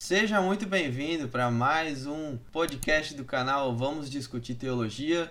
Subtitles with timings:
[0.00, 5.28] Seja muito bem-vindo para mais um podcast do canal Vamos Discutir Teologia.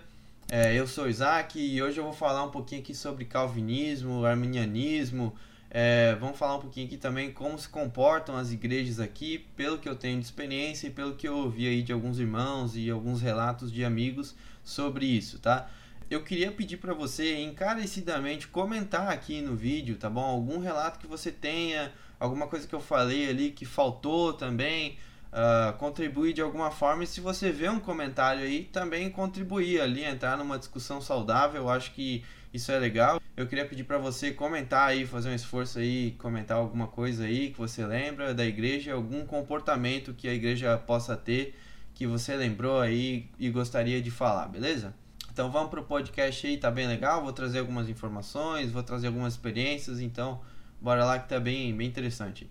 [0.51, 5.33] É, eu sou Isaac e hoje eu vou falar um pouquinho aqui sobre calvinismo, arminianismo.
[5.71, 9.87] É, vamos falar um pouquinho aqui também como se comportam as igrejas aqui, pelo que
[9.87, 13.21] eu tenho de experiência e pelo que eu ouvi aí de alguns irmãos e alguns
[13.21, 15.69] relatos de amigos sobre isso, tá?
[16.09, 20.23] Eu queria pedir para você encarecidamente comentar aqui no vídeo, tá bom?
[20.23, 24.97] Algum relato que você tenha, alguma coisa que eu falei ali que faltou também,
[25.31, 27.03] uh, contribuir de alguma forma.
[27.03, 31.63] E se você vê um comentário aí, também contribuir ali, entrar numa discussão saudável.
[31.63, 33.21] Eu acho que isso é legal.
[33.35, 37.51] Eu queria pedir para você comentar aí, fazer um esforço aí, comentar alguma coisa aí
[37.51, 41.55] que você lembra da igreja, algum comportamento que a igreja possa ter
[41.97, 44.93] que você lembrou aí e gostaria de falar, beleza?
[45.33, 47.23] Então vamos para o podcast aí, tá bem legal.
[47.23, 50.39] Vou trazer algumas informações, vou trazer algumas experiências, então
[50.81, 52.49] bora lá que tá bem, bem interessante.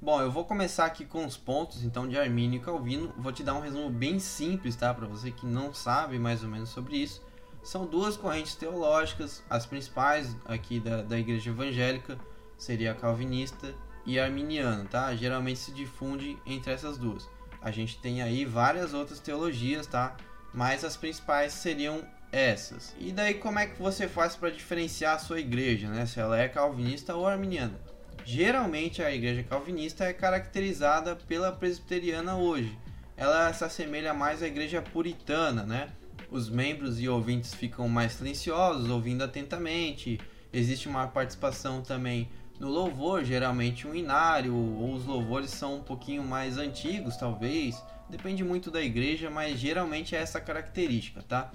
[0.00, 3.12] Bom, eu vou começar aqui com os pontos então de Armínio e Calvino.
[3.18, 6.48] Vou te dar um resumo bem simples, tá, para você que não sabe mais ou
[6.48, 7.24] menos sobre isso.
[7.64, 12.16] São duas correntes teológicas, as principais aqui da, da igreja evangélica
[12.56, 13.74] seria a calvinista
[14.06, 15.12] e a arminiana, tá?
[15.16, 17.28] Geralmente se difunde entre essas duas.
[17.60, 20.16] A gente tem aí várias outras teologias, tá?
[20.54, 22.06] Mas as principais seriam
[22.36, 22.94] essas.
[22.98, 26.06] E daí como é que você faz para diferenciar a sua igreja, né?
[26.06, 27.78] Se ela é calvinista ou arminiana?
[28.24, 32.76] Geralmente a igreja calvinista é caracterizada pela presbiteriana hoje.
[33.16, 35.88] Ela se assemelha mais à igreja puritana, né?
[36.30, 40.20] Os membros e ouvintes ficam mais silenciosos, ouvindo atentamente.
[40.52, 42.28] Existe uma participação também
[42.58, 47.82] no louvor, geralmente um inário, ou os louvores são um pouquinho mais antigos, talvez.
[48.08, 51.50] Depende muito da igreja, mas geralmente é essa característica, tá?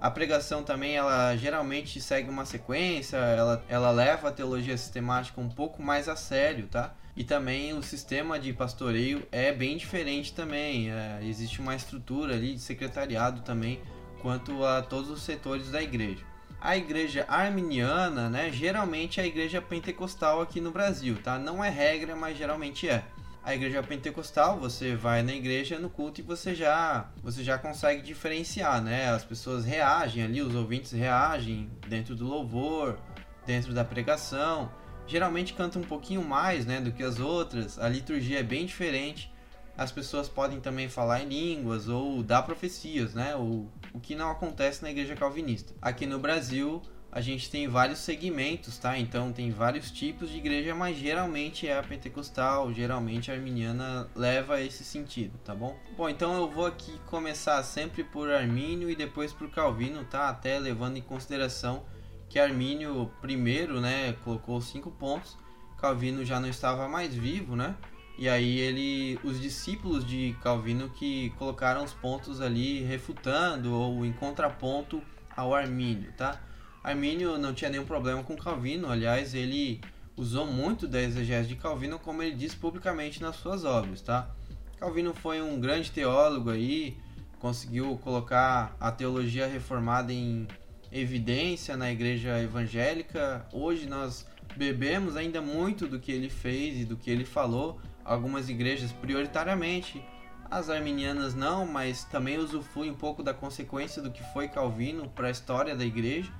[0.00, 5.48] A pregação também, ela geralmente segue uma sequência, ela, ela leva a teologia sistemática um
[5.48, 6.94] pouco mais a sério, tá?
[7.14, 10.90] E também o sistema de pastoreio é bem diferente também.
[10.90, 13.80] É, existe uma estrutura ali de secretariado também
[14.22, 16.30] quanto a todos os setores da igreja
[16.60, 21.38] a igreja arminiana, né, geralmente é a igreja pentecostal aqui no Brasil, tá?
[21.38, 23.02] Não é regra, mas geralmente é.
[23.42, 28.02] A igreja pentecostal, você vai na igreja no culto e você já, você já consegue
[28.02, 29.08] diferenciar, né?
[29.10, 32.98] As pessoas reagem ali, os ouvintes reagem dentro do louvor,
[33.46, 34.70] dentro da pregação.
[35.06, 37.78] Geralmente canta um pouquinho mais, né, do que as outras.
[37.78, 39.32] A liturgia é bem diferente
[39.80, 43.34] as pessoas podem também falar em línguas ou dar profecias, né?
[43.34, 45.72] O, o que não acontece na igreja calvinista.
[45.80, 46.82] Aqui no Brasil,
[47.12, 48.96] a gente tem vários segmentos, tá?
[48.96, 54.60] Então tem vários tipos de igreja, mas geralmente é a pentecostal, geralmente a arminiana leva
[54.60, 55.76] esse sentido, tá bom?
[55.96, 60.28] Bom, então eu vou aqui começar sempre por Armínio e depois por Calvino, tá?
[60.28, 61.84] Até levando em consideração
[62.28, 65.36] que Armínio primeiro, né, colocou cinco pontos,
[65.78, 67.74] Calvino já não estava mais vivo, né?
[68.16, 74.12] E aí ele, os discípulos de Calvino que colocaram os pontos ali refutando ou em
[74.12, 75.02] contraponto
[75.34, 76.38] ao Armínio, tá?
[76.82, 79.80] Armínio não tinha nenhum problema com Calvino, aliás, ele
[80.16, 84.30] usou muito da exegese de Calvino como ele diz publicamente nas suas obras, tá?
[84.78, 86.96] Calvino foi um grande teólogo aí,
[87.38, 90.46] conseguiu colocar a teologia reformada em
[90.90, 93.46] evidência na igreja evangélica.
[93.52, 94.26] Hoje nós
[94.56, 100.02] bebemos ainda muito do que ele fez e do que ele falou, algumas igrejas prioritariamente,
[100.50, 105.28] as arminianas não, mas também usufruem um pouco da consequência do que foi Calvino para
[105.28, 106.32] a história da igreja,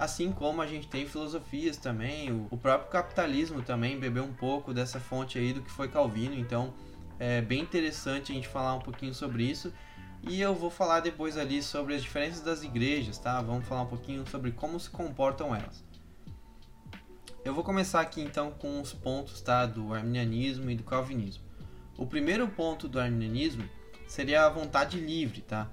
[0.00, 4.98] assim como a gente tem filosofias também, o, próprio capitalismo também bebeu um pouco dessa
[4.98, 6.72] fonte aí do que foi Calvino, então
[7.18, 9.70] é bem interessante a gente falar um pouquinho sobre isso.
[10.22, 13.42] E eu vou falar depois ali sobre as diferenças das igrejas, tá?
[13.42, 15.84] Vamos falar um pouquinho sobre como se comportam elas.
[17.44, 21.44] Eu vou começar aqui então com os pontos tá, do arminianismo e do calvinismo.
[21.98, 23.68] O primeiro ponto do arminianismo
[24.08, 25.68] seria a vontade livre, tá?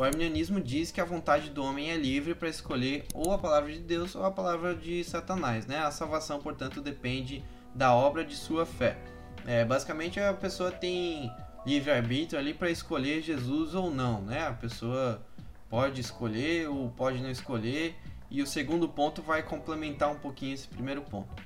[0.00, 3.72] O arminianismo diz que a vontade do homem é livre para escolher ou a palavra
[3.72, 5.78] de Deus ou a palavra de Satanás, né?
[5.78, 8.96] A salvação, portanto, depende da obra de sua fé.
[9.44, 11.32] É, basicamente, a pessoa tem
[11.66, 14.46] livre arbítrio ali para escolher Jesus ou não, né?
[14.46, 15.20] A pessoa
[15.68, 17.96] pode escolher ou pode não escolher
[18.30, 21.42] e o segundo ponto vai complementar um pouquinho esse primeiro ponto.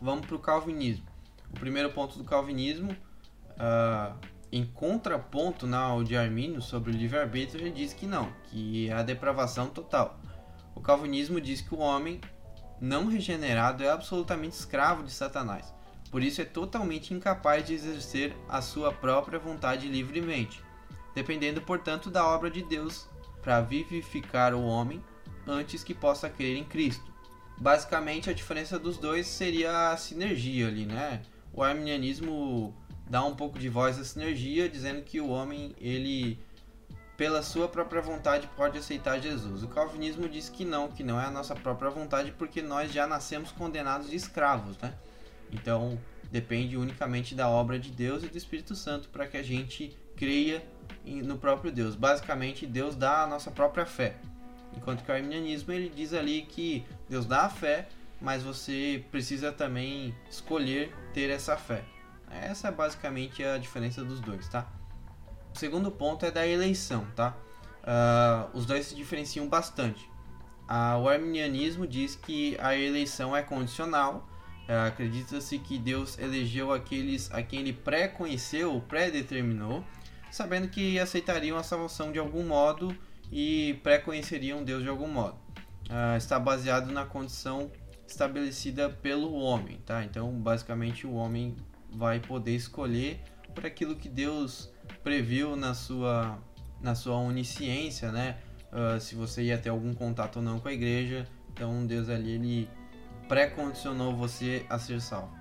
[0.00, 1.04] Vamos para o calvinismo.
[1.50, 4.14] O primeiro ponto do calvinismo, uh,
[4.52, 9.02] em contraponto na de Armínio sobre o livre-arbítrio, ele diz que não, que é a
[9.02, 10.18] depravação total.
[10.74, 12.20] O calvinismo diz que o homem
[12.80, 15.72] não regenerado é absolutamente escravo de Satanás.
[16.10, 20.60] Por isso é totalmente incapaz de exercer a sua própria vontade livremente,
[21.14, 23.08] dependendo, portanto, da obra de Deus
[23.42, 25.02] para vivificar o homem
[25.46, 27.10] antes que possa crer em Cristo.
[27.60, 31.22] Basicamente, a diferença dos dois seria a sinergia ali, né?
[31.52, 32.74] O arminianismo
[33.10, 36.38] dá um pouco de voz à sinergia, dizendo que o homem, ele
[37.16, 39.62] pela sua própria vontade pode aceitar Jesus.
[39.62, 43.06] O calvinismo diz que não, que não é a nossa própria vontade, porque nós já
[43.06, 44.94] nascemos condenados de escravos, né?
[45.52, 45.98] Então,
[46.30, 50.64] depende unicamente da obra de Deus e do Espírito Santo para que a gente creia
[51.04, 51.96] no próprio Deus.
[51.96, 54.16] Basicamente, Deus dá a nossa própria fé.
[54.76, 57.88] Enquanto que o arminianismo ele diz ali que Deus dá a fé,
[58.20, 61.84] mas você precisa também escolher ter essa fé.
[62.30, 64.66] Essa é basicamente a diferença dos dois, tá?
[65.54, 67.36] O segundo ponto é da eleição, tá?
[67.82, 70.08] Uh, os dois se diferenciam bastante.
[70.68, 74.28] Uh, o arminianismo diz que a eleição é condicional.
[74.68, 79.84] Uh, Acredita-se que Deus elegeu aqueles a quem ele pré-conheceu, pré-determinou,
[80.30, 82.96] sabendo que aceitariam a salvação de algum modo
[83.32, 85.36] e pré-conheceriam Deus de algum modo.
[85.88, 87.72] Uh, está baseado na condição
[88.06, 90.04] estabelecida pelo homem, tá?
[90.04, 91.56] Então, basicamente, o homem
[91.92, 93.20] vai poder escolher
[93.54, 94.70] por aquilo que Deus
[95.02, 96.38] previu na sua,
[96.80, 98.38] na sua onisciência, né?
[98.72, 101.26] Uh, se você ia ter algum contato ou não com a igreja.
[101.52, 102.70] Então Deus ali ele
[103.28, 105.36] pré-condicionou você a ser salvo.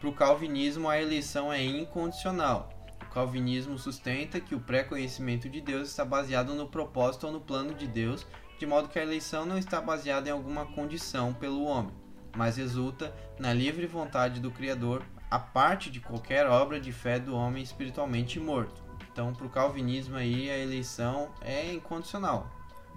[0.00, 2.70] Para o calvinismo a eleição é incondicional.
[3.02, 7.74] O calvinismo sustenta que o pré-conhecimento de Deus está baseado no propósito ou no plano
[7.74, 8.26] de Deus,
[8.58, 11.92] de modo que a eleição não está baseada em alguma condição pelo homem,
[12.36, 17.34] mas resulta na livre vontade do Criador a parte de qualquer obra de fé do
[17.34, 18.82] homem espiritualmente morto.
[19.12, 22.50] Então, para o calvinismo aí, a eleição é incondicional.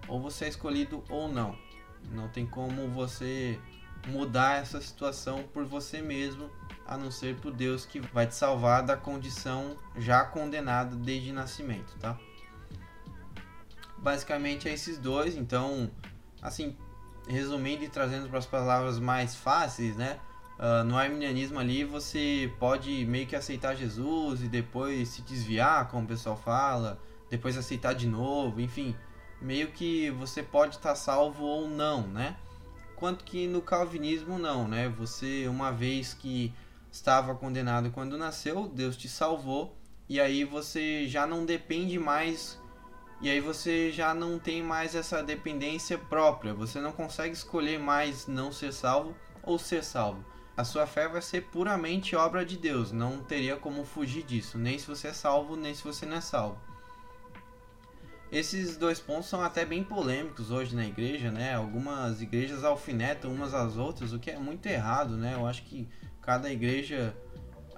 [0.08, 1.58] Ou você é escolhido ou não.
[2.12, 3.60] Não tem como você
[4.08, 6.50] mudar essa situação por você mesmo,
[6.86, 11.98] a não ser por Deus que vai te salvar da condição já condenada desde nascimento,
[12.00, 12.18] tá?
[13.98, 15.92] Basicamente é esses dois, então,
[16.42, 16.78] assim,
[17.28, 20.20] resumindo e trazendo para as palavras mais fáceis, né?
[20.58, 26.06] Uh, no arminianismo ali você pode meio que aceitar Jesus e depois se desviar, como
[26.06, 27.00] o pessoal fala,
[27.30, 28.96] depois aceitar de novo, enfim,
[29.40, 32.36] meio que você pode estar salvo ou não, né?
[32.96, 34.90] Quanto que no calvinismo não, né?
[34.98, 36.52] Você uma vez que
[36.92, 39.78] estava condenado quando nasceu, Deus te salvou
[40.10, 42.60] e aí você já não depende mais
[43.22, 48.26] e aí você já não tem mais essa dependência própria, você não consegue escolher mais
[48.26, 50.26] não ser salvo ou ser salvo
[50.58, 54.80] a sua fé vai ser puramente obra de Deus, não teria como fugir disso, nem
[54.80, 56.60] se você é salvo, nem se você não é salvo.
[58.32, 61.54] Esses dois pontos são até bem polêmicos hoje na igreja, né?
[61.54, 65.36] Algumas igrejas alfinetam umas às outras, o que é muito errado, né?
[65.36, 65.88] Eu acho que
[66.22, 67.16] cada igreja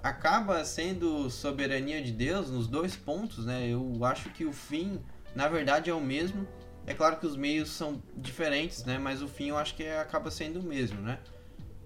[0.02, 3.68] acaba sendo soberania de Deus nos dois pontos, né?
[3.68, 5.00] Eu acho que o fim,
[5.36, 6.48] na verdade, é o mesmo.
[6.84, 8.98] É claro que os meios são diferentes, né?
[8.98, 11.20] Mas o fim eu acho que acaba sendo o mesmo, né?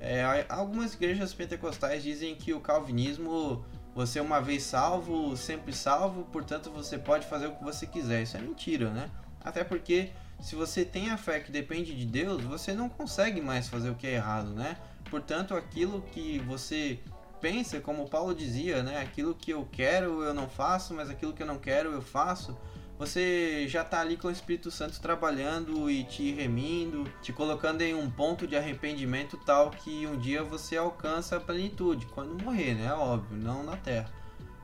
[0.06, 3.64] É, algumas igrejas pentecostais dizem que o calvinismo,
[3.94, 8.22] você uma vez salvo, sempre salvo, portanto você pode fazer o que você quiser.
[8.22, 9.10] Isso é mentira, né?
[9.42, 10.10] Até porque
[10.42, 13.94] se você tem a fé que depende de Deus, você não consegue mais fazer o
[13.94, 14.76] que é errado, né?
[15.08, 16.98] Portanto, aquilo que você
[17.40, 19.00] pensa, como Paulo dizia, né?
[19.00, 22.54] Aquilo que eu quero eu não faço, mas aquilo que eu não quero eu faço
[22.98, 27.94] você já está ali com o Espírito Santo trabalhando e te remindo, te colocando em
[27.94, 32.92] um ponto de arrependimento tal que um dia você alcança a plenitude, quando morrer, né?
[32.92, 34.12] Óbvio, não na Terra.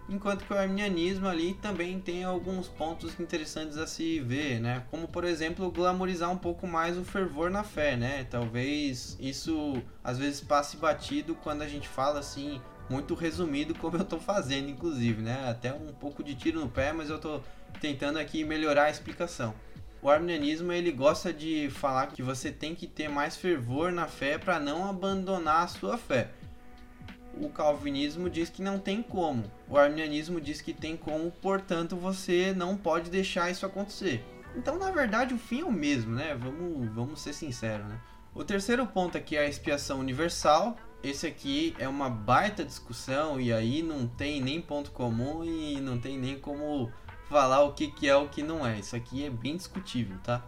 [0.09, 4.85] Enquanto que o arminianismo ali também tem alguns pontos interessantes a se ver, né?
[4.91, 8.25] Como por exemplo, glamorizar um pouco mais o fervor na fé, né?
[8.25, 14.03] Talvez isso às vezes passe batido quando a gente fala assim, muito resumido como eu
[14.03, 15.49] estou fazendo, inclusive, né?
[15.49, 17.41] Até um pouco de tiro no pé, mas eu estou
[17.81, 19.55] tentando aqui melhorar a explicação.
[20.03, 24.39] O arminianismo ele gosta de falar que você tem que ter mais fervor na fé
[24.39, 26.31] para não abandonar a sua fé.
[27.39, 29.45] O calvinismo diz que não tem como.
[29.69, 34.25] O arminianismo diz que tem como, portanto você não pode deixar isso acontecer.
[34.57, 36.35] Então, na verdade, o fim é o mesmo, né?
[36.35, 38.01] Vamos, vamos ser sinceros, né?
[38.35, 40.77] O terceiro ponto aqui é a expiação universal.
[41.03, 45.99] Esse aqui é uma baita discussão e aí não tem nem ponto comum e não
[45.99, 46.91] tem nem como
[47.31, 48.81] falar o que, que é o que não é.
[48.81, 50.45] Isso aqui é bem discutível, tá?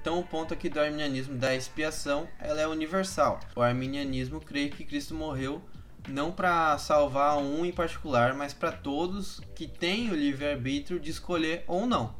[0.00, 3.38] Então o ponto aqui do arminianismo da expiação, ela é universal.
[3.54, 5.62] O arminianismo crê que Cristo morreu
[6.08, 11.62] não para salvar um em particular, mas para todos que têm o livre-arbítrio de escolher
[11.66, 12.18] ou não.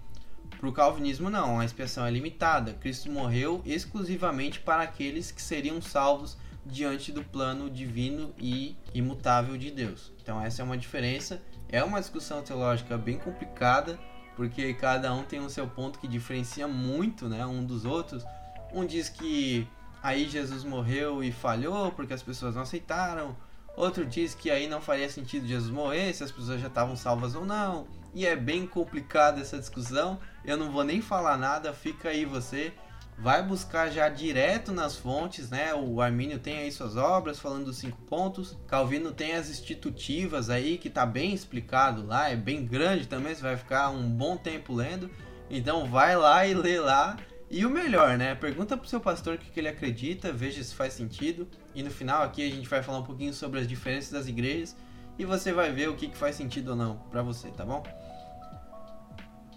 [0.59, 2.75] Para o calvinismo não, a expiação é limitada.
[2.75, 9.71] Cristo morreu exclusivamente para aqueles que seriam salvos diante do plano divino e imutável de
[9.71, 10.13] Deus.
[10.23, 11.41] Então essa é uma diferença
[11.73, 13.99] é uma discussão teológica bem complicada,
[14.37, 18.25] porque cada um tem o seu ponto que diferencia muito né, um dos outros.
[18.73, 19.69] Um diz que
[20.03, 23.37] aí Jesus morreu e falhou porque as pessoas não aceitaram.
[23.77, 27.35] Outro diz que aí não faria sentido Jesus morrer se as pessoas já estavam salvas
[27.35, 27.87] ou não.
[28.13, 30.19] E é bem complicada essa discussão.
[30.45, 32.73] Eu não vou nem falar nada, fica aí você.
[33.19, 35.75] Vai buscar já direto nas fontes, né?
[35.75, 38.57] O Armínio tem aí suas obras falando dos cinco pontos.
[38.67, 43.43] Calvino tem as institutivas aí que tá bem explicado lá, é bem grande também, você
[43.43, 45.11] vai ficar um bom tempo lendo.
[45.51, 47.17] Então vai lá e lê lá.
[47.51, 48.35] E o melhor, né?
[48.35, 51.49] Pergunta pro seu pastor o que, que ele acredita, veja se faz sentido.
[51.75, 54.77] E no final aqui a gente vai falar um pouquinho sobre as diferenças das igrejas
[55.19, 57.83] e você vai ver o que, que faz sentido ou não para você, tá bom?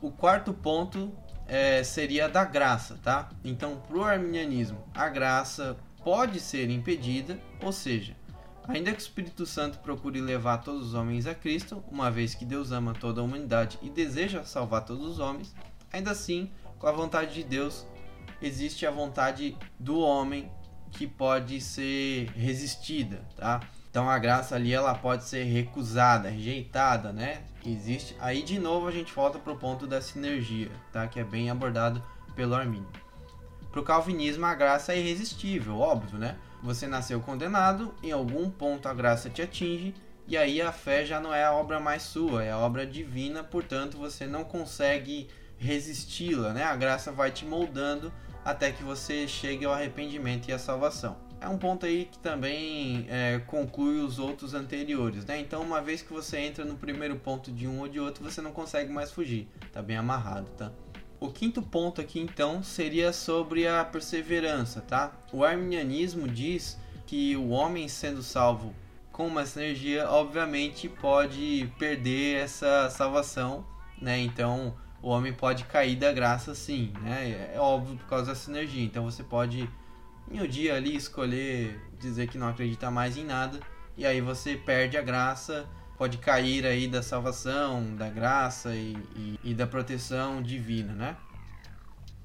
[0.01, 1.15] O quarto ponto
[1.53, 3.29] é, seria da graça, tá?
[3.43, 8.17] Então, pro arminianismo, a graça pode ser impedida, ou seja,
[8.67, 12.43] ainda que o Espírito Santo procure levar todos os homens a Cristo, uma vez que
[12.43, 15.53] Deus ama toda a humanidade e deseja salvar todos os homens,
[15.91, 17.85] ainda assim, com a vontade de Deus,
[18.41, 20.51] existe a vontade do homem
[20.89, 23.61] que pode ser resistida, tá?
[23.93, 27.43] Então a graça ali ela pode ser recusada, rejeitada, né?
[27.63, 28.15] Existe.
[28.19, 31.07] Aí de novo a gente volta pro ponto da sinergia, tá?
[31.07, 32.01] Que é bem abordado
[32.35, 32.89] pelo Arminio.
[33.71, 36.37] Pro calvinismo a graça é irresistível, óbvio, né?
[36.63, 39.93] Você nasceu condenado, em algum ponto a graça te atinge
[40.27, 43.43] e aí a fé já não é a obra mais sua, é a obra divina,
[43.43, 46.63] portanto você não consegue resisti-la, né?
[46.63, 48.11] A graça vai te moldando
[48.43, 53.05] até que você chegue ao arrependimento e à salvação é um ponto aí que também
[53.09, 55.39] é, conclui os outros anteriores, né?
[55.41, 58.41] Então, uma vez que você entra no primeiro ponto de um ou de outro, você
[58.41, 60.71] não consegue mais fugir, tá bem amarrado, tá?
[61.19, 65.11] O quinto ponto aqui, então, seria sobre a perseverança, tá?
[65.33, 68.73] O arminianismo diz que o homem sendo salvo
[69.11, 73.65] com uma sinergia, obviamente, pode perder essa salvação,
[74.01, 74.17] né?
[74.17, 77.51] Então, o homem pode cair da graça, sim, né?
[77.53, 78.83] É óbvio por causa da sinergia.
[78.83, 79.69] Então, você pode
[80.31, 83.59] em um dia ali escolher dizer que não acredita mais em nada
[83.95, 89.39] e aí você perde a graça, pode cair aí da salvação, da graça e, e,
[89.43, 91.17] e da proteção divina, né?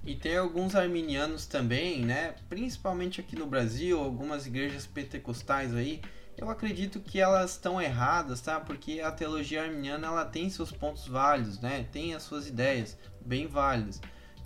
[0.04, 2.34] E tem alguns arminianos também, né?
[2.48, 6.00] Principalmente aqui no Brasil, algumas igrejas pentecostais aí,
[6.38, 8.60] eu acredito que elas estão erradas, tá?
[8.60, 11.86] Porque a teologia arminiana ela tem seus pontos válidos, né?
[11.92, 14.00] Tem as suas ideias bem válidas.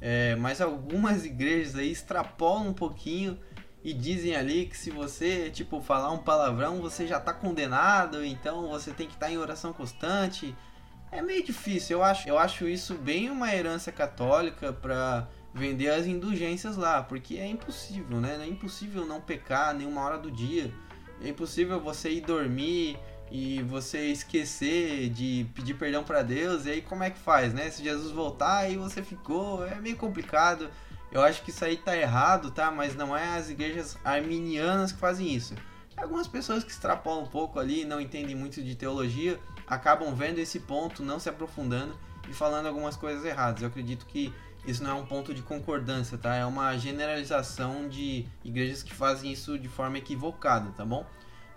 [0.05, 3.39] É, mas algumas igrejas aí extrapolam um pouquinho
[3.85, 8.69] e dizem ali que se você, tipo, falar um palavrão, você já está condenado, então
[8.69, 10.57] você tem que estar tá em oração constante.
[11.13, 16.05] É meio difícil, eu acho, eu acho isso bem uma herança católica para vender as
[16.07, 18.39] indulgências lá, porque é impossível, né?
[18.43, 20.73] É impossível não pecar nenhuma hora do dia.
[21.23, 22.99] É impossível você ir dormir
[23.33, 27.71] e você esquecer de pedir perdão para Deus, e aí como é que faz, né?
[27.71, 30.69] Se Jesus voltar e você ficou, é meio complicado.
[31.11, 32.71] Eu acho que isso aí tá errado, tá?
[32.71, 35.55] Mas não é as igrejas arminianas que fazem isso.
[35.97, 40.61] Algumas pessoas que extrapolam um pouco ali, não entendem muito de teologia, acabam vendo esse
[40.61, 41.99] ponto, não se aprofundando
[42.29, 43.63] e falando algumas coisas erradas.
[43.63, 44.31] Eu acredito que
[44.67, 46.35] isso não é um ponto de concordância, tá?
[46.35, 51.07] É uma generalização de igrejas que fazem isso de forma equivocada, tá bom?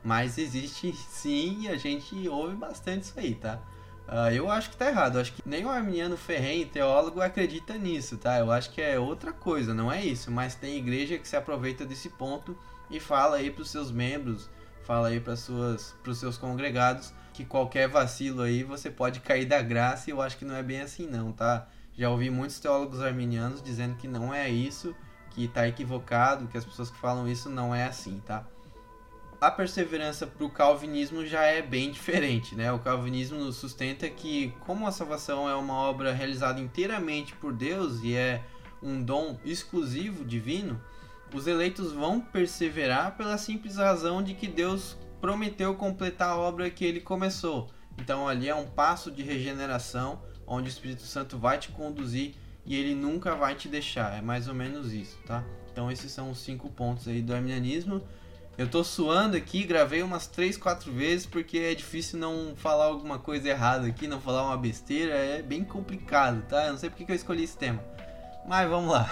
[0.05, 3.59] Mas existe sim e a gente ouve bastante isso aí, tá?
[4.07, 5.15] Uh, eu acho que tá errado.
[5.15, 8.37] Eu acho que nem o arminiano ferrenho, teólogo, acredita nisso, tá?
[8.37, 10.29] Eu acho que é outra coisa, não é isso.
[10.29, 12.55] Mas tem igreja que se aproveita desse ponto
[12.91, 14.47] e fala aí pros seus membros,
[14.83, 19.61] fala aí para suas, pros seus congregados que qualquer vacilo aí você pode cair da
[19.61, 21.67] graça e eu acho que não é bem assim não, tá?
[21.93, 24.95] Já ouvi muitos teólogos arminianos dizendo que não é isso,
[25.31, 28.45] que tá equivocado, que as pessoas que falam isso não é assim, tá?
[29.45, 32.71] A perseverança para o calvinismo já é bem diferente, né?
[32.71, 38.15] O calvinismo sustenta que, como a salvação é uma obra realizada inteiramente por Deus e
[38.15, 38.41] é
[38.81, 40.81] um dom exclusivo divino,
[41.31, 46.83] os eleitos vão perseverar pela simples razão de que Deus prometeu completar a obra que
[46.83, 47.69] ele começou.
[47.99, 52.33] Então ali é um passo de regeneração onde o Espírito Santo vai te conduzir
[52.65, 54.17] e ele nunca vai te deixar.
[54.17, 55.43] É mais ou menos isso, tá?
[55.71, 58.01] Então esses são os cinco pontos aí do arminianismo.
[58.57, 63.19] Eu tô suando aqui, gravei umas 3, 4 vezes porque é difícil não falar alguma
[63.19, 66.65] coisa errada aqui, não falar uma besteira, é bem complicado, tá?
[66.65, 67.83] Eu não sei porque que eu escolhi esse tema.
[68.47, 69.11] Mas vamos lá.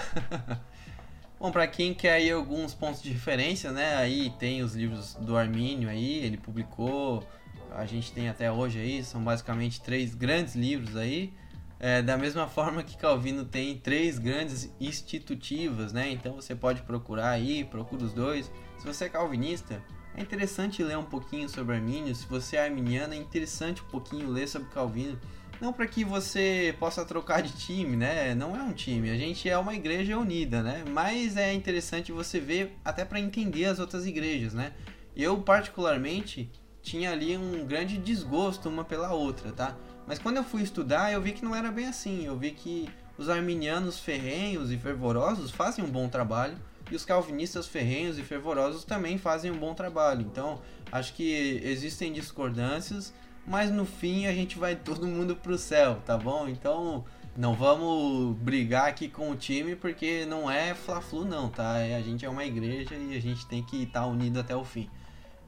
[1.37, 3.97] Bom, para quem quer aí alguns pontos de referência, né?
[3.97, 7.27] Aí tem os livros do Armínio aí, ele publicou,
[7.75, 11.33] a gente tem até hoje aí, são basicamente três grandes livros aí.
[11.81, 16.09] É, da mesma forma que Calvino tem três grandes institutivas, né?
[16.11, 18.49] Então você pode procurar aí, procura os dois.
[18.83, 19.81] Se você é calvinista,
[20.13, 22.13] é interessante ler um pouquinho sobre Armínio.
[22.13, 25.17] Se você é arminiano, é interessante um pouquinho ler sobre Calvino.
[25.61, 28.35] não para que você possa trocar de time, né?
[28.35, 30.83] Não é um time, a gente é uma igreja unida, né?
[30.89, 34.73] Mas é interessante você ver até para entender as outras igrejas, né?
[35.15, 39.77] Eu particularmente tinha ali um grande desgosto uma pela outra, tá?
[40.05, 42.25] Mas quando eu fui estudar, eu vi que não era bem assim.
[42.25, 46.57] Eu vi que os arminianos ferrenhos e fervorosos fazem um bom trabalho
[46.93, 50.21] e os calvinistas ferrenhos e fervorosos também fazem um bom trabalho.
[50.21, 53.11] Então, acho que existem discordâncias,
[53.47, 56.47] mas no fim a gente vai todo mundo pro céu, tá bom?
[56.47, 57.03] Então,
[57.35, 61.79] não vamos brigar aqui com o time porque não é fla-flu não, tá?
[61.79, 64.55] É, a gente é uma igreja e a gente tem que estar tá unido até
[64.55, 64.87] o fim.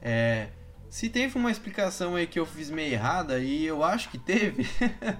[0.02, 0.48] É,
[0.90, 4.66] se teve uma explicação aí que eu fiz meio errada, e eu acho que teve,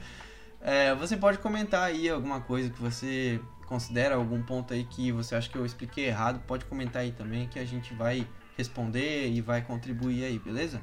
[0.61, 5.35] é, você pode comentar aí alguma coisa que você considera, algum ponto aí que você
[5.35, 9.41] acha que eu expliquei errado, pode comentar aí também que a gente vai responder e
[9.41, 10.81] vai contribuir aí, beleza?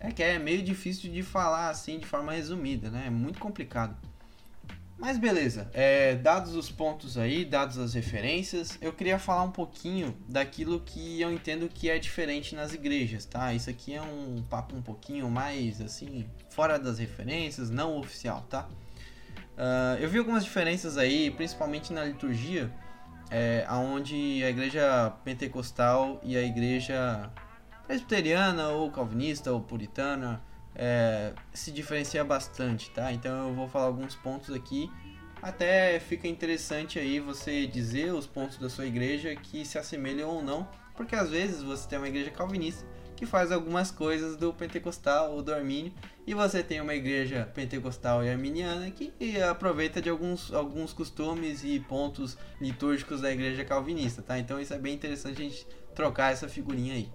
[0.00, 3.04] É que é meio difícil de falar assim de forma resumida, né?
[3.06, 3.96] É muito complicado.
[4.98, 10.16] Mas beleza, é, dados os pontos aí, dados as referências, eu queria falar um pouquinho
[10.26, 13.52] daquilo que eu entendo que é diferente nas igrejas, tá?
[13.52, 18.66] Isso aqui é um papo um pouquinho mais assim, fora das referências, não oficial, tá?
[19.56, 22.70] Uh, eu vi algumas diferenças aí, principalmente na liturgia,
[23.30, 27.30] é, onde a igreja pentecostal e a igreja
[27.86, 30.42] presbiteriana ou calvinista ou puritana
[30.74, 33.12] é, se diferencia bastante, tá?
[33.12, 34.90] Então eu vou falar alguns pontos aqui.
[35.42, 40.42] Até fica interessante aí você dizer os pontos da sua igreja que se assemelham ou
[40.42, 45.32] não, porque às vezes você tem uma igreja calvinista que faz algumas coisas do pentecostal
[45.32, 45.92] ou do armínio,
[46.26, 51.80] e você tem uma igreja pentecostal e arminiana que aproveita de alguns, alguns costumes e
[51.80, 54.38] pontos litúrgicos da igreja calvinista, tá?
[54.38, 57.08] Então isso é bem interessante a gente trocar essa figurinha aí.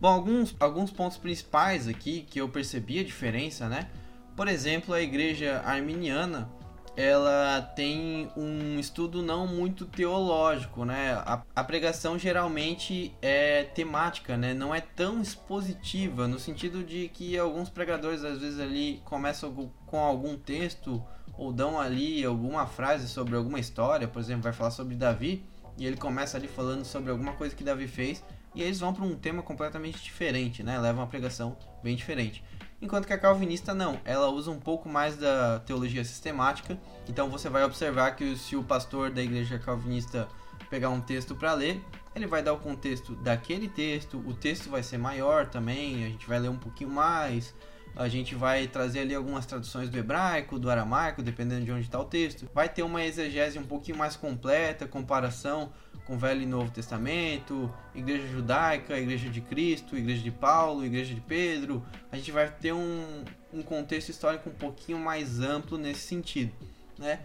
[0.00, 3.90] Bom, alguns, alguns pontos principais aqui que eu percebi a diferença, né?
[4.34, 6.48] Por exemplo, a igreja arminiana,
[6.96, 11.12] ela tem um estudo não muito teológico, né?
[11.14, 14.52] A, a, pregação geralmente é temática, né?
[14.52, 19.98] Não é tão expositiva, no sentido de que alguns pregadores às vezes ali começam com
[19.98, 21.02] algum texto
[21.38, 25.44] ou dão ali alguma frase sobre alguma história, por exemplo, vai falar sobre Davi
[25.78, 28.22] e ele começa ali falando sobre alguma coisa que Davi fez
[28.54, 30.78] e eles vão para um tema completamente diferente, né?
[30.78, 32.44] Levam uma pregação bem diferente.
[32.82, 36.78] Enquanto que a calvinista não, ela usa um pouco mais da teologia sistemática.
[37.08, 40.26] Então você vai observar que se o pastor da igreja calvinista
[40.70, 41.82] pegar um texto para ler,
[42.14, 46.26] ele vai dar o contexto daquele texto, o texto vai ser maior também, a gente
[46.26, 47.54] vai ler um pouquinho mais,
[47.96, 51.98] a gente vai trazer ali algumas traduções do hebraico, do aramaico, dependendo de onde está
[51.98, 52.48] o texto.
[52.54, 55.72] Vai ter uma exegese um pouquinho mais completa, comparação
[56.10, 61.20] com Velho e Novo Testamento, Igreja Judaica, Igreja de Cristo, Igreja de Paulo, Igreja de
[61.20, 61.86] Pedro.
[62.10, 66.52] A gente vai ter um, um contexto histórico um pouquinho mais amplo nesse sentido,
[66.98, 67.20] né?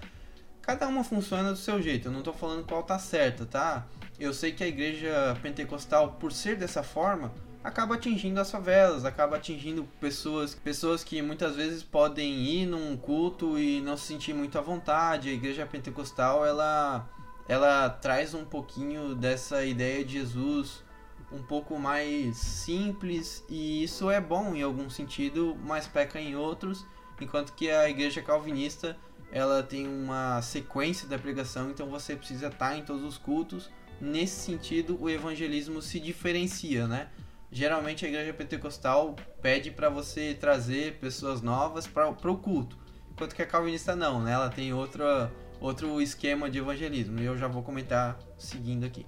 [0.61, 3.87] Cada uma funciona do seu jeito, eu não estou falando qual tá certa, tá?
[4.19, 9.37] Eu sei que a igreja pentecostal, por ser dessa forma, acaba atingindo as favelas, acaba
[9.37, 14.59] atingindo pessoas, pessoas que muitas vezes podem ir num culto e não se sentir muito
[14.59, 15.29] à vontade.
[15.29, 17.09] A igreja pentecostal, ela
[17.47, 20.83] ela traz um pouquinho dessa ideia de Jesus
[21.31, 26.85] um pouco mais simples e isso é bom em algum sentido, mas peca em outros,
[27.19, 28.97] enquanto que a igreja calvinista
[29.31, 33.69] ela tem uma sequência da pregação, então você precisa estar em todos os cultos.
[33.99, 37.09] Nesse sentido, o evangelismo se diferencia, né?
[37.51, 42.77] Geralmente a igreja pentecostal pede para você trazer pessoas novas para o culto,
[43.11, 44.33] enquanto que a calvinista não, né?
[44.33, 47.19] Ela tem outra outro esquema de evangelismo.
[47.19, 49.05] E eu já vou comentar seguindo aqui.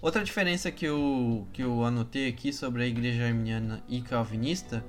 [0.00, 4.84] Outra diferença que eu, que eu anotei aqui sobre a igreja arminiana e calvinista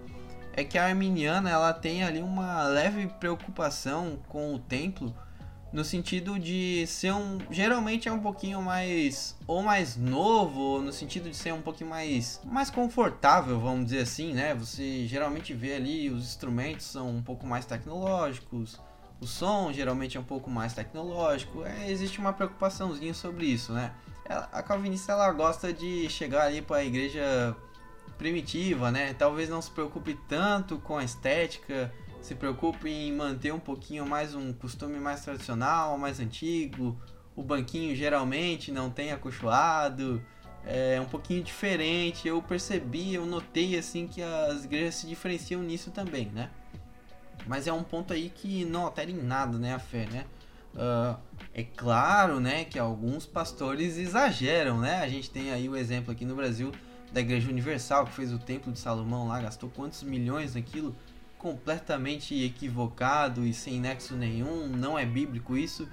[0.53, 5.15] é que a arminiana ela tem ali uma leve preocupação com o templo
[5.71, 11.29] no sentido de ser um geralmente é um pouquinho mais ou mais novo no sentido
[11.29, 16.09] de ser um pouquinho mais mais confortável vamos dizer assim né você geralmente vê ali
[16.09, 18.79] os instrumentos são um pouco mais tecnológicos
[19.19, 21.63] o som geralmente é um pouco mais tecnológico.
[21.63, 23.93] É, existe uma preocupaçãozinha sobre isso, né?
[24.25, 27.55] Ela, a calvinista ela gosta de chegar ali para a igreja
[28.17, 29.13] primitiva, né?
[29.13, 34.35] Talvez não se preocupe tanto com a estética, se preocupe em manter um pouquinho mais
[34.35, 36.99] um costume mais tradicional, mais antigo.
[37.35, 40.21] O banquinho geralmente não tem acolchoado,
[40.65, 42.27] é um pouquinho diferente.
[42.27, 46.49] Eu percebi, eu notei assim que as igrejas se diferenciam nisso também, né?
[47.45, 50.25] Mas é um ponto aí que não altera em nada, né, a fé, né?
[50.73, 51.17] Uh,
[51.53, 55.01] é claro, né, que alguns pastores exageram, né?
[55.01, 56.71] A gente tem aí o exemplo aqui no Brasil
[57.11, 60.95] da Igreja Universal, que fez o Templo de Salomão lá, gastou quantos milhões naquilo.
[61.37, 65.87] completamente equivocado e sem nexo nenhum, não é bíblico isso,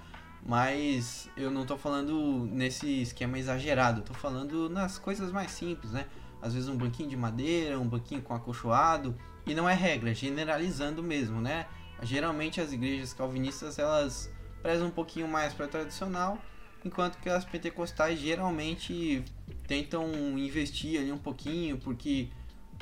[0.45, 6.07] mas eu não tô falando nesse esquema exagerado, tô falando nas coisas mais simples, né?
[6.43, 9.15] Às vezes um banquinho de madeira, um banquinho com acolchoado,
[9.47, 11.67] e não é regra, é generalizando mesmo, né?
[12.03, 14.31] Geralmente as igrejas calvinistas elas
[14.63, 16.39] prezam um pouquinho mais para tradicional,
[16.85, 19.25] enquanto que as pentecostais geralmente
[19.67, 22.29] tentam investir ali um pouquinho, porque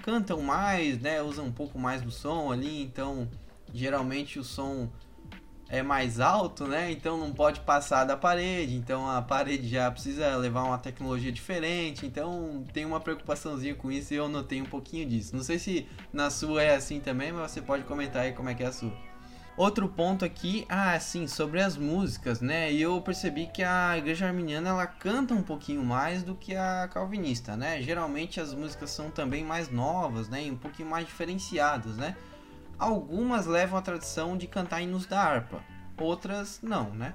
[0.03, 1.23] cantam mais, né?
[1.23, 3.29] Usam um pouco mais do som ali, então
[3.73, 4.91] geralmente o som
[5.73, 6.93] é mais alto, né?
[6.93, 12.05] Então não pode passar da parede, então a parede já precisa levar uma tecnologia diferente,
[12.05, 15.35] então tem uma preocupaçãozinha com isso e eu notei um pouquinho disso.
[15.35, 18.55] Não sei se na sua é assim também, mas você pode comentar aí como é
[18.55, 18.93] que é a sua.
[19.57, 22.71] Outro ponto aqui, ah, sim, sobre as músicas, né?
[22.71, 26.89] E eu percebi que a igreja arminiana ela canta um pouquinho mais do que a
[26.93, 27.81] calvinista, né?
[27.81, 30.45] Geralmente as músicas são também mais novas, né?
[30.45, 32.15] E um pouquinho mais diferenciadas, né?
[32.79, 35.63] Algumas levam a tradição de cantar hinos da harpa,
[35.97, 37.13] outras não, né?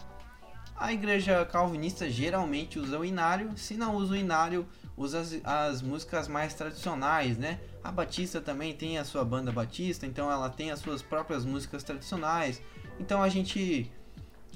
[0.76, 5.82] A igreja calvinista geralmente usa o inário, se não usa o inário, usa as, as,
[5.82, 7.60] músicas mais tradicionais, né?
[7.84, 11.84] A Batista também tem a sua banda Batista, então ela tem as suas próprias músicas
[11.84, 12.62] tradicionais.
[13.00, 13.92] Então a gente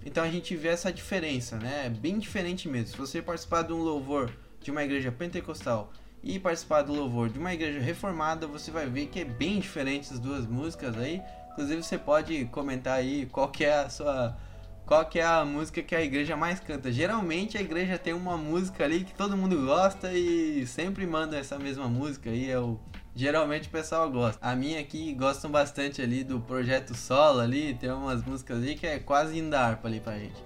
[0.05, 1.87] então a gente vê essa diferença, né?
[1.87, 2.87] É bem diferente mesmo.
[2.87, 5.91] Se você participar de um louvor de uma igreja pentecostal
[6.23, 10.13] e participar do louvor de uma igreja reformada, você vai ver que é bem diferente
[10.13, 11.21] as duas músicas aí.
[11.51, 14.37] Inclusive você pode comentar aí qual que é a sua
[14.85, 16.91] qual que é a música que a igreja mais canta.
[16.91, 21.57] Geralmente a igreja tem uma música ali que todo mundo gosta e sempre manda essa
[21.57, 22.79] mesma música aí, é o
[23.15, 24.39] geralmente o pessoal gosta.
[24.45, 28.85] A minha aqui gostam bastante ali do projeto solo ali, tem umas músicas ali que
[28.85, 30.43] é quase indo da harpa ali pra gente.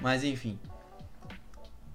[0.00, 0.58] Mas enfim.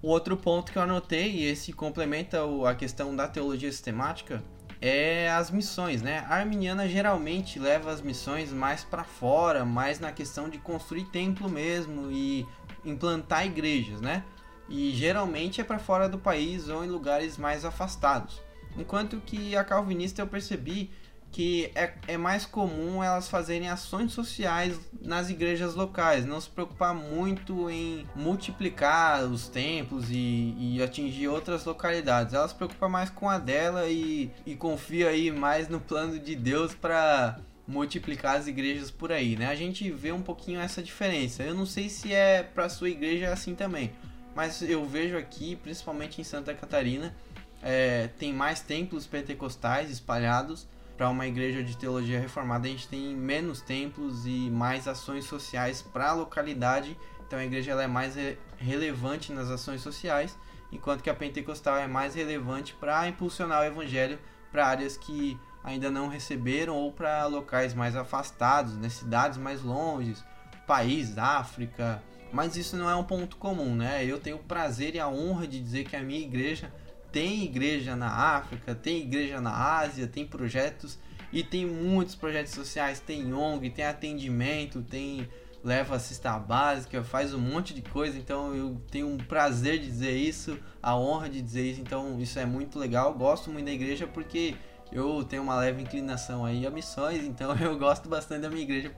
[0.02, 4.42] O outro ponto que eu anotei, e esse complementa a questão da teologia sistemática,
[4.80, 6.24] é as missões, né?
[6.26, 11.50] A arminiana geralmente leva as missões mais para fora, mais na questão de construir templo
[11.50, 12.46] mesmo e
[12.82, 14.24] implantar igrejas, né?
[14.70, 18.40] E geralmente é para fora do país ou em lugares mais afastados.
[18.78, 20.90] Enquanto que a calvinista eu percebi
[21.32, 26.94] que é, é mais comum elas fazerem ações sociais nas igrejas locais, não se preocupar
[26.94, 32.34] muito em multiplicar os templos e, e atingir outras localidades.
[32.34, 36.34] Ela se preocupa mais com a dela e, e confia aí mais no plano de
[36.34, 39.46] Deus para multiplicar as igrejas por aí, né?
[39.46, 41.44] A gente vê um pouquinho essa diferença.
[41.44, 43.92] Eu não sei se é para sua igreja assim também,
[44.34, 47.14] mas eu vejo aqui, principalmente em Santa Catarina,
[47.62, 50.66] é, tem mais templos pentecostais espalhados
[51.00, 55.80] para uma igreja de teologia reformada, a gente tem menos templos e mais ações sociais
[55.80, 56.94] para a localidade.
[57.26, 60.36] Então a igreja ela é mais re relevante nas ações sociais,
[60.70, 64.18] enquanto que a pentecostal é mais relevante para impulsionar o evangelho
[64.52, 70.22] para áreas que ainda não receberam ou para locais mais afastados, né, cidades mais longes,
[70.66, 72.02] país, África.
[72.30, 74.04] Mas isso não é um ponto comum, né?
[74.04, 76.70] Eu tenho o prazer e a honra de dizer que a minha igreja
[77.12, 80.98] tem igreja na África, tem igreja na Ásia, tem projetos
[81.32, 85.28] e tem muitos projetos sociais, tem ONG, tem atendimento, tem
[85.62, 90.16] leva cesta básica, faz um monte de coisa, então eu tenho um prazer de dizer
[90.16, 94.06] isso, a honra de dizer isso, então isso é muito legal, gosto muito da igreja
[94.06, 94.56] porque
[94.90, 98.94] eu tenho uma leve inclinação aí a missões, então eu gosto bastante da minha igreja,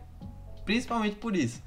[0.64, 1.60] principalmente por isso.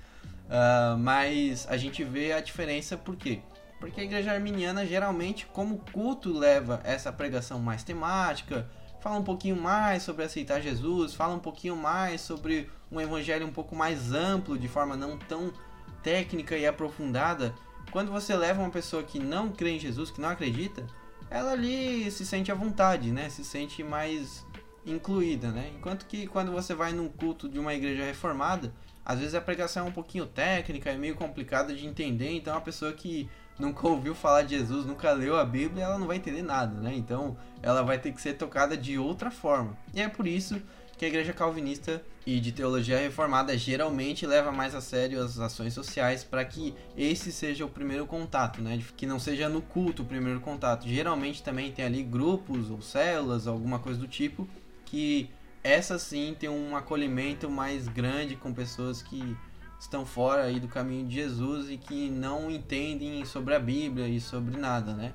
[0.46, 3.42] Uh, mas a gente vê a diferença porque
[3.86, 8.68] porque a igreja arminiana geralmente, como culto leva essa pregação mais temática,
[9.00, 13.52] fala um pouquinho mais sobre aceitar Jesus, fala um pouquinho mais sobre um evangelho um
[13.52, 15.54] pouco mais amplo, de forma não tão
[16.02, 17.54] técnica e aprofundada.
[17.92, 20.84] Quando você leva uma pessoa que não crê em Jesus, que não acredita,
[21.30, 23.30] ela ali se sente à vontade, né?
[23.30, 24.44] Se sente mais
[24.84, 25.72] incluída, né?
[25.78, 28.74] Enquanto que quando você vai num culto de uma igreja reformada,
[29.06, 32.62] às vezes a pregação é um pouquinho técnica, é meio complicada de entender, então a
[32.62, 36.42] pessoa que nunca ouviu falar de Jesus, nunca leu a Bíblia, ela não vai entender
[36.42, 36.94] nada, né?
[36.96, 39.78] Então ela vai ter que ser tocada de outra forma.
[39.94, 40.62] E é por isso
[40.98, 45.74] que a igreja calvinista e de teologia reformada geralmente leva mais a sério as ações
[45.74, 48.82] sociais para que esse seja o primeiro contato, né?
[48.96, 50.88] Que não seja no culto o primeiro contato.
[50.88, 54.48] Geralmente também tem ali grupos ou células, alguma coisa do tipo,
[54.86, 55.30] que
[55.64, 59.36] essa sim tem um acolhimento mais grande com pessoas que
[59.80, 64.20] estão fora aí do caminho de Jesus e que não entendem sobre a Bíblia e
[64.20, 65.14] sobre nada, né?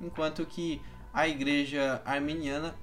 [0.00, 0.80] Enquanto que
[1.12, 2.74] a igreja arminiana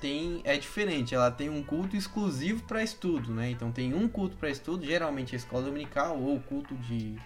[0.00, 3.50] tem é diferente, ela tem um culto exclusivo para estudo, né?
[3.50, 7.16] Então tem um culto para estudo, geralmente a escola dominical ou culto de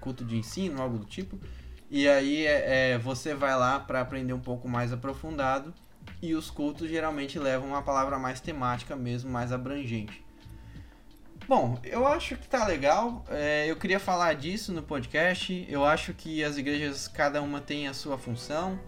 [0.00, 1.38] culto de ensino, algo do tipo.
[1.90, 5.74] E aí é, é você vai lá para aprender um pouco mais aprofundado
[6.20, 10.21] e os cultos geralmente levam uma palavra mais temática mesmo, mais abrangente.
[11.48, 13.24] Bom, eu acho que tá legal.
[13.28, 15.66] É, eu queria falar disso no podcast.
[15.68, 18.78] Eu acho que as igrejas, cada uma tem a sua função.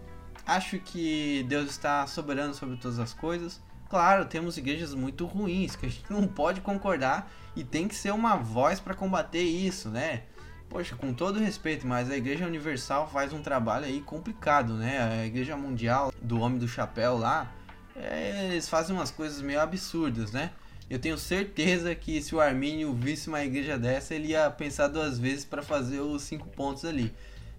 [0.45, 3.61] Acho que Deus está soberano sobre todas as coisas.
[3.89, 8.11] Claro, temos igrejas muito ruins que a gente não pode concordar e tem que ser
[8.11, 10.23] uma voz para combater isso, né?
[10.69, 15.21] Poxa, com todo respeito, mas a Igreja Universal faz um trabalho aí complicado, né?
[15.21, 17.51] A Igreja Mundial do Homem do Chapéu lá,
[17.95, 20.51] é, eles fazem umas coisas meio absurdas, né?
[20.89, 25.17] Eu tenho certeza que se o Armínio visse uma igreja dessa, ele ia pensar duas
[25.17, 27.11] vezes para fazer os cinco pontos ali.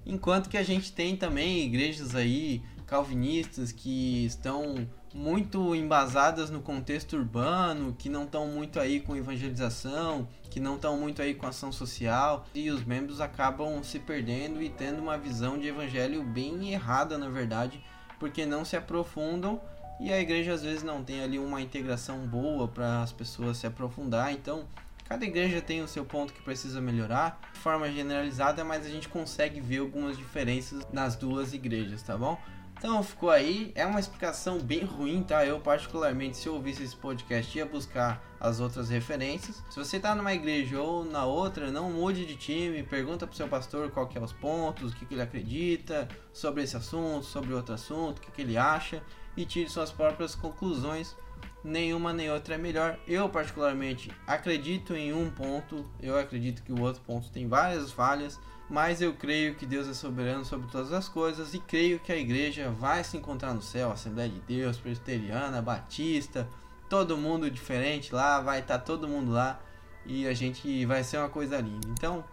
[0.05, 7.17] Enquanto que a gente tem também igrejas aí calvinistas que estão muito embasadas no contexto
[7.17, 11.73] urbano, que não estão muito aí com evangelização, que não estão muito aí com ação
[11.73, 17.19] social, e os membros acabam se perdendo e tendo uma visão de evangelho bem errada,
[17.19, 17.83] na verdade,
[18.21, 19.61] porque não se aprofundam
[20.01, 23.67] e a igreja às vezes não tem ali uma integração boa para as pessoas se
[23.67, 24.67] aprofundar, então
[25.09, 29.09] Cada igreja tem o seu ponto que precisa melhorar, de forma generalizada, mas a gente
[29.09, 32.37] consegue ver algumas diferenças nas duas igrejas, tá bom?
[32.77, 35.47] Então ficou aí, é uma explicação bem ruim, tá?
[35.47, 39.63] Eu particularmente, se eu ouvisse esse podcast, ia buscar as outras referências.
[39.71, 43.47] Se você tá numa igreja ou na outra, não mude de time, pergunta pro seu
[43.47, 47.55] pastor qual que é os pontos, o que, que ele acredita sobre esse assunto, sobre
[47.55, 49.01] outro assunto, o que, que ele acha
[49.37, 51.17] e tire suas próprias conclusões.
[51.63, 52.99] Nenhuma nem outra é melhor.
[53.07, 58.39] Eu particularmente acredito em um ponto, eu acredito que o outro ponto tem várias falhas
[58.69, 62.17] mas eu creio que Deus é soberano sobre todas as coisas e creio que a
[62.17, 66.49] igreja vai se encontrar no céu, Assembleia de Deus, Presbiteriana, Batista,
[66.89, 69.61] todo mundo diferente lá, vai estar tá todo mundo lá
[70.05, 71.87] e a gente vai ser uma coisa linda.
[71.89, 72.25] Então,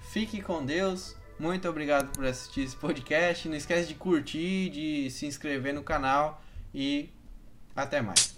[0.00, 1.16] fique com Deus.
[1.38, 3.48] Muito obrigado por assistir esse podcast.
[3.48, 6.42] Não esquece de curtir, de se inscrever no canal
[6.74, 7.10] e
[7.74, 8.32] até mais.